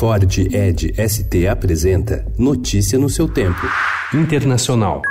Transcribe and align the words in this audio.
Ford 0.00 0.38
Ed 0.50 0.94
ST 0.96 1.46
apresenta 1.46 2.24
Notícia 2.38 2.98
no 2.98 3.10
seu 3.10 3.28
tempo. 3.28 3.60
Internacional. 4.14 5.02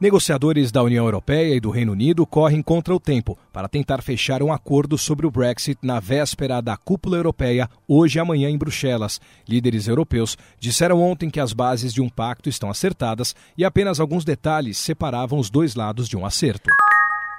Negociadores 0.00 0.72
da 0.72 0.82
União 0.82 1.04
Europeia 1.04 1.54
e 1.54 1.60
do 1.60 1.68
Reino 1.68 1.92
Unido 1.92 2.26
correm 2.26 2.62
contra 2.62 2.94
o 2.94 2.98
tempo 2.98 3.38
para 3.52 3.68
tentar 3.68 4.00
fechar 4.00 4.42
um 4.42 4.50
acordo 4.50 4.96
sobre 4.96 5.26
o 5.26 5.30
Brexit 5.30 5.78
na 5.82 6.00
véspera 6.00 6.62
da 6.62 6.78
cúpula 6.78 7.18
europeia, 7.18 7.68
hoje 7.86 8.18
e 8.18 8.20
amanhã 8.20 8.48
em 8.48 8.56
Bruxelas. 8.56 9.20
Líderes 9.46 9.86
europeus 9.86 10.38
disseram 10.58 11.02
ontem 11.02 11.28
que 11.28 11.38
as 11.38 11.52
bases 11.52 11.92
de 11.92 12.00
um 12.00 12.08
pacto 12.08 12.48
estão 12.48 12.70
acertadas 12.70 13.36
e 13.54 13.66
apenas 13.66 14.00
alguns 14.00 14.24
detalhes 14.24 14.78
separavam 14.78 15.38
os 15.38 15.50
dois 15.50 15.74
lados 15.74 16.08
de 16.08 16.16
um 16.16 16.24
acerto. 16.24 16.70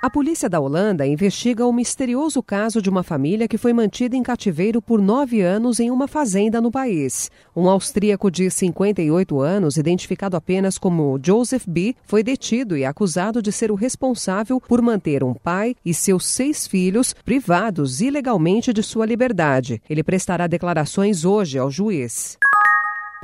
A 0.06 0.10
polícia 0.12 0.48
da 0.48 0.60
Holanda 0.60 1.08
investiga 1.08 1.66
o 1.66 1.74
misterioso 1.74 2.44
caso 2.44 2.80
de 2.80 2.92
uma 2.92 3.02
família 3.02 3.48
que 3.48 3.58
foi 3.58 3.74
mantida 3.74 4.16
em 4.16 4.22
cativeiro 4.22 4.80
por 4.80 5.02
nove 5.02 5.42
anos 5.42 5.80
em 5.80 5.90
uma 5.90 6.08
fazenda 6.08 6.62
no 6.62 6.70
país. 6.70 7.32
Um 7.56 7.68
austríaco 7.68 8.30
de 8.30 8.52
58 8.52 9.42
anos, 9.42 9.78
identificado 9.78 10.38
apenas 10.38 10.78
como 10.78 11.20
Joseph 11.20 11.66
B., 11.68 11.96
foi 12.04 12.22
detido 12.22 12.78
e 12.78 12.86
acusado 12.86 13.42
de 13.42 13.52
ser 13.52 13.72
o 13.72 13.76
responsável 13.76 14.62
por 14.62 14.80
manter 14.80 15.24
um 15.24 15.34
pai 15.34 15.76
e 15.84 15.92
seus 15.92 16.28
seis 16.28 16.68
filhos 16.68 17.16
privados 17.26 18.00
ilegalmente 18.00 18.72
de 18.72 18.84
sua 18.84 19.08
liberdade. 19.08 19.82
Ele 19.90 20.04
prestará 20.04 20.46
declarações 20.46 21.26
hoje 21.26 21.58
ao 21.58 21.72
juiz. 21.72 22.38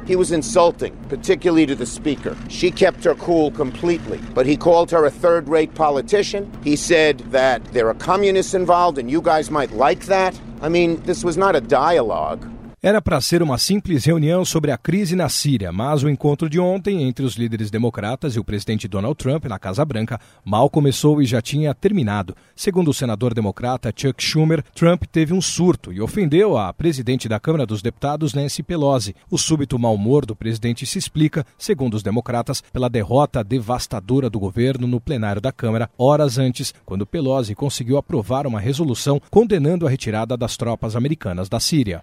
He 0.05 0.15
was 0.15 0.31
insulting, 0.31 0.95
particularly 1.09 1.65
to 1.67 1.75
the 1.75 1.85
speaker. 1.85 2.35
She 2.49 2.71
kept 2.71 3.03
her 3.03 3.15
cool 3.15 3.51
completely, 3.51 4.19
but 4.33 4.45
he 4.45 4.57
called 4.57 4.91
her 4.91 5.05
a 5.05 5.11
third 5.11 5.47
rate 5.47 5.75
politician. 5.75 6.51
He 6.63 6.75
said 6.75 7.19
that 7.31 7.63
there 7.65 7.87
are 7.87 7.93
communists 7.93 8.53
involved 8.53 8.97
and 8.97 9.09
you 9.09 9.21
guys 9.21 9.51
might 9.51 9.71
like 9.71 10.05
that. 10.05 10.39
I 10.61 10.69
mean, 10.69 11.01
this 11.03 11.23
was 11.23 11.37
not 11.37 11.55
a 11.55 11.61
dialogue. 11.61 12.49
Era 12.83 12.99
para 12.99 13.21
ser 13.21 13.43
uma 13.43 13.59
simples 13.59 14.05
reunião 14.05 14.43
sobre 14.43 14.71
a 14.71 14.77
crise 14.77 15.15
na 15.15 15.29
Síria, 15.29 15.71
mas 15.71 16.01
o 16.01 16.09
encontro 16.09 16.49
de 16.49 16.59
ontem 16.59 17.03
entre 17.03 17.23
os 17.23 17.35
líderes 17.35 17.69
democratas 17.69 18.35
e 18.35 18.39
o 18.39 18.43
presidente 18.43 18.87
Donald 18.87 19.15
Trump 19.15 19.45
na 19.45 19.59
Casa 19.59 19.85
Branca 19.85 20.19
mal 20.43 20.67
começou 20.67 21.21
e 21.21 21.25
já 21.27 21.43
tinha 21.43 21.75
terminado. 21.75 22.35
Segundo 22.55 22.87
o 22.87 22.93
senador 22.93 23.35
democrata 23.35 23.93
Chuck 23.95 24.23
Schumer, 24.23 24.63
Trump 24.73 25.03
teve 25.03 25.31
um 25.31 25.39
surto 25.39 25.93
e 25.93 26.01
ofendeu 26.01 26.57
a 26.57 26.73
presidente 26.73 27.29
da 27.29 27.39
Câmara 27.39 27.67
dos 27.67 27.83
Deputados, 27.83 28.33
Nancy 28.33 28.63
Pelosi. 28.63 29.15
O 29.29 29.37
súbito 29.37 29.77
mau 29.77 29.93
humor 29.93 30.25
do 30.25 30.35
presidente 30.35 30.83
se 30.87 30.97
explica, 30.97 31.45
segundo 31.59 31.93
os 31.93 32.01
democratas, 32.01 32.63
pela 32.73 32.89
derrota 32.89 33.43
devastadora 33.43 34.27
do 34.27 34.39
governo 34.39 34.87
no 34.87 34.99
plenário 34.99 35.39
da 35.39 35.51
Câmara 35.51 35.87
horas 35.99 36.39
antes, 36.39 36.73
quando 36.83 37.05
Pelosi 37.05 37.53
conseguiu 37.53 37.99
aprovar 37.99 38.47
uma 38.47 38.59
resolução 38.59 39.21
condenando 39.29 39.85
a 39.85 39.89
retirada 39.91 40.35
das 40.35 40.57
tropas 40.57 40.95
americanas 40.95 41.47
da 41.47 41.59
Síria. 41.59 42.01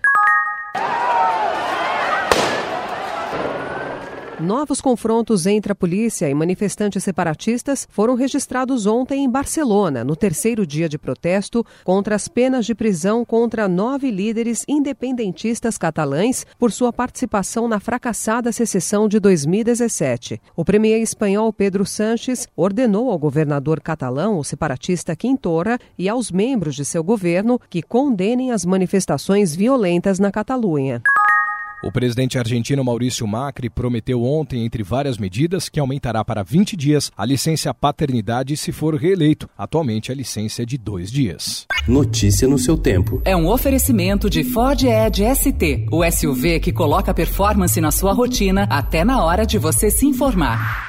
Novos 4.40 4.80
confrontos 4.80 5.46
entre 5.46 5.72
a 5.72 5.74
polícia 5.74 6.30
e 6.30 6.34
manifestantes 6.34 7.02
separatistas 7.02 7.88
foram 7.90 8.14
registrados 8.14 8.86
ontem 8.86 9.24
em 9.24 9.28
Barcelona, 9.28 10.04
no 10.04 10.14
terceiro 10.14 10.64
dia 10.64 10.88
de 10.88 10.96
protesto 10.96 11.66
contra 11.82 12.14
as 12.14 12.28
penas 12.28 12.64
de 12.64 12.72
prisão 12.72 13.24
contra 13.24 13.66
nove 13.66 14.12
líderes 14.12 14.64
independentistas 14.68 15.76
catalães 15.76 16.46
por 16.56 16.70
sua 16.70 16.92
participação 16.92 17.66
na 17.66 17.80
fracassada 17.80 18.52
secessão 18.52 19.08
de 19.08 19.18
2017. 19.18 20.40
O 20.54 20.64
premier 20.64 21.02
espanhol 21.02 21.52
Pedro 21.52 21.84
Sánchez 21.84 22.46
ordenou 22.54 23.10
ao 23.10 23.18
governador 23.18 23.80
catalão, 23.80 24.38
o 24.38 24.44
separatista 24.44 25.16
Quintorra, 25.16 25.80
e 25.98 26.08
aos 26.08 26.30
membros 26.30 26.76
de 26.76 26.84
seu 26.84 27.02
governo 27.02 27.60
que 27.68 27.82
condenem 27.82 28.52
as 28.52 28.64
manifestações 28.64 29.56
violentas 29.56 30.20
na 30.20 30.30
Catalunha. 30.30 31.02
O 31.82 31.92
presidente 31.92 32.36
argentino 32.36 32.82
Maurício 32.82 33.26
Macri 33.26 33.70
prometeu 33.70 34.24
ontem, 34.24 34.64
entre 34.64 34.82
várias 34.82 35.16
medidas, 35.16 35.68
que 35.68 35.78
aumentará 35.78 36.24
para 36.24 36.42
20 36.42 36.76
dias 36.76 37.12
a 37.16 37.24
licença 37.24 37.72
paternidade 37.72 38.56
se 38.56 38.72
for 38.72 38.96
reeleito. 38.96 39.48
Atualmente, 39.56 40.10
a 40.10 40.14
licença 40.14 40.62
é 40.62 40.66
de 40.66 40.76
dois 40.76 41.10
dias. 41.10 41.66
Notícia 41.86 42.48
no 42.48 42.58
seu 42.58 42.76
tempo. 42.76 43.22
É 43.24 43.36
um 43.36 43.46
oferecimento 43.46 44.28
de 44.28 44.42
Ford 44.42 44.82
Edge 44.82 45.22
ST, 45.36 45.86
o 45.92 46.04
SUV 46.10 46.58
que 46.58 46.72
coloca 46.72 47.14
performance 47.14 47.80
na 47.80 47.92
sua 47.92 48.12
rotina 48.12 48.66
até 48.68 49.04
na 49.04 49.24
hora 49.24 49.46
de 49.46 49.56
você 49.56 49.88
se 49.88 50.04
informar. 50.04 50.87